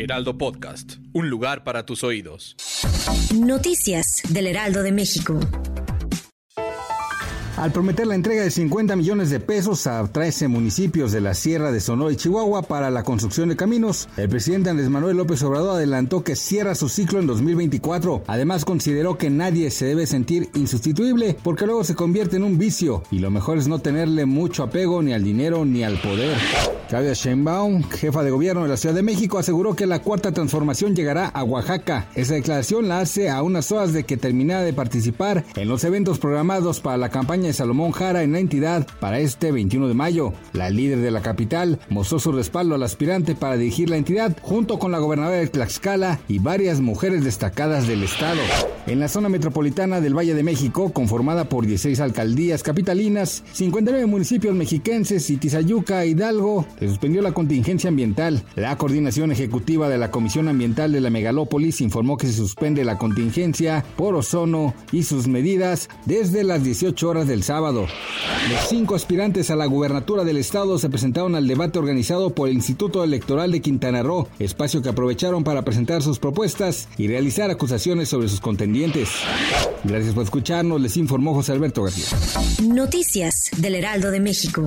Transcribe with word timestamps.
Heraldo 0.00 0.38
Podcast, 0.38 0.94
un 1.12 1.28
lugar 1.28 1.62
para 1.62 1.84
tus 1.84 2.04
oídos. 2.04 2.56
Noticias 3.34 4.22
del 4.30 4.46
Heraldo 4.46 4.82
de 4.82 4.92
México. 4.92 5.38
al 7.58 7.72
prometer 7.72 8.06
la 8.06 8.14
entrega 8.14 8.42
de 8.42 8.50
50 8.50 8.96
millones 8.96 9.28
de 9.28 9.38
pesos 9.40 9.86
a 9.86 10.10
13 10.10 10.48
municipios 10.48 11.12
de 11.12 11.20
la 11.20 11.34
Sierra 11.34 11.70
de 11.70 11.80
Sonora 11.80 12.10
y 12.10 12.16
Chihuahua 12.16 12.62
para 12.62 12.90
la 12.90 13.02
construcción 13.02 13.50
de 13.50 13.56
caminos. 13.56 14.08
El 14.16 14.30
presidente 14.30 14.70
Andrés 14.70 14.88
Manuel 14.88 15.18
López 15.18 15.42
Obrador 15.42 15.76
adelantó 15.76 16.24
que 16.24 16.36
cierra 16.36 16.74
su 16.74 16.88
ciclo 16.88 17.18
en 17.18 17.26
2024. 17.26 18.24
Además 18.26 18.64
consideró 18.64 19.18
que 19.18 19.28
nadie 19.28 19.70
se 19.70 19.84
debe 19.84 20.06
sentir 20.06 20.48
insustituible 20.54 21.36
porque 21.42 21.66
luego 21.66 21.84
se 21.84 21.94
convierte 21.94 22.36
en 22.36 22.44
un 22.44 22.56
vicio 22.56 23.02
y 23.10 23.18
lo 23.18 23.30
mejor 23.30 23.58
es 23.58 23.68
no 23.68 23.80
tenerle 23.80 24.24
mucho 24.24 24.62
apego 24.62 25.02
ni 25.02 25.12
al 25.12 25.22
dinero 25.22 25.66
ni 25.66 25.84
al 25.84 26.00
poder. 26.00 26.38
Claudia 26.90 27.12
Sheinbaum, 27.12 27.84
jefa 27.84 28.24
de 28.24 28.32
gobierno 28.32 28.64
de 28.64 28.68
la 28.68 28.76
Ciudad 28.76 28.96
de 28.96 29.04
México, 29.04 29.38
aseguró 29.38 29.76
que 29.76 29.86
la 29.86 30.02
cuarta 30.02 30.32
transformación 30.32 30.96
llegará 30.96 31.28
a 31.28 31.44
Oaxaca. 31.44 32.08
Esa 32.16 32.34
declaración 32.34 32.88
la 32.88 32.98
hace 32.98 33.30
a 33.30 33.44
unas 33.44 33.70
horas 33.70 33.92
de 33.92 34.02
que 34.02 34.16
terminara 34.16 34.62
de 34.62 34.72
participar 34.72 35.44
en 35.54 35.68
los 35.68 35.84
eventos 35.84 36.18
programados 36.18 36.80
para 36.80 36.96
la 36.96 37.08
campaña 37.08 37.52
Salomón 37.52 37.92
Jara 37.92 38.24
en 38.24 38.32
la 38.32 38.40
entidad 38.40 38.88
para 38.98 39.20
este 39.20 39.52
21 39.52 39.86
de 39.86 39.94
mayo. 39.94 40.32
La 40.52 40.68
líder 40.68 40.98
de 40.98 41.12
la 41.12 41.22
capital 41.22 41.78
mostró 41.90 42.18
su 42.18 42.32
respaldo 42.32 42.74
al 42.74 42.82
aspirante 42.82 43.36
para 43.36 43.56
dirigir 43.56 43.88
la 43.88 43.96
entidad 43.96 44.36
junto 44.42 44.80
con 44.80 44.90
la 44.90 44.98
gobernadora 44.98 45.36
de 45.36 45.46
Tlaxcala 45.46 46.18
y 46.26 46.40
varias 46.40 46.80
mujeres 46.80 47.22
destacadas 47.22 47.86
del 47.86 48.02
estado. 48.02 48.40
En 48.88 48.98
la 48.98 49.06
zona 49.06 49.28
metropolitana 49.28 50.00
del 50.00 50.18
Valle 50.18 50.34
de 50.34 50.42
México, 50.42 50.92
conformada 50.92 51.44
por 51.44 51.66
16 51.66 52.00
alcaldías 52.00 52.64
capitalinas, 52.64 53.44
59 53.52 54.06
municipios 54.06 54.56
mexiquenses 54.56 55.30
y 55.30 55.36
Tizayuca, 55.36 56.04
Hidalgo, 56.04 56.66
se 56.80 56.88
suspendió 56.88 57.22
la 57.22 57.32
contingencia 57.32 57.88
ambiental. 57.88 58.42
La 58.56 58.76
coordinación 58.76 59.30
ejecutiva 59.30 59.88
de 59.88 59.98
la 59.98 60.10
Comisión 60.10 60.48
Ambiental 60.48 60.92
de 60.92 61.00
la 61.00 61.10
Megalópolis 61.10 61.80
informó 61.82 62.16
que 62.16 62.26
se 62.26 62.32
suspende 62.32 62.84
la 62.84 62.98
contingencia 62.98 63.84
por 63.96 64.14
ozono 64.14 64.74
y 64.90 65.02
sus 65.02 65.28
medidas 65.28 65.90
desde 66.06 66.42
las 66.42 66.64
18 66.64 67.08
horas 67.08 67.28
del 67.28 67.42
sábado. 67.42 67.86
Los 68.50 68.68
cinco 68.68 68.94
aspirantes 68.94 69.50
a 69.50 69.56
la 69.56 69.66
gubernatura 69.66 70.24
del 70.24 70.38
estado 70.38 70.78
se 70.78 70.88
presentaron 70.88 71.34
al 71.34 71.46
debate 71.46 71.78
organizado 71.78 72.30
por 72.30 72.48
el 72.48 72.54
Instituto 72.54 73.04
Electoral 73.04 73.52
de 73.52 73.60
Quintana 73.60 74.02
Roo, 74.02 74.28
espacio 74.38 74.80
que 74.80 74.88
aprovecharon 74.88 75.44
para 75.44 75.62
presentar 75.62 76.02
sus 76.02 76.18
propuestas 76.18 76.88
y 76.96 77.08
realizar 77.08 77.50
acusaciones 77.50 78.08
sobre 78.08 78.28
sus 78.28 78.40
contendientes. 78.40 79.10
Gracias 79.84 80.14
por 80.14 80.24
escucharnos, 80.24 80.80
les 80.80 80.96
informó 80.96 81.34
José 81.34 81.52
Alberto 81.52 81.82
García. 81.82 82.06
Noticias 82.62 83.50
del 83.58 83.74
Heraldo 83.74 84.10
de 84.10 84.20
México. 84.20 84.66